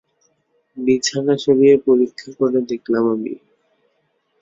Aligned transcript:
বিছানা 0.77 1.35
সরিয়ে 1.43 1.75
পরীক্ষা 1.85 2.29
করে 2.39 2.59
দেখলাম 2.71 3.03
আমি। 3.15 3.33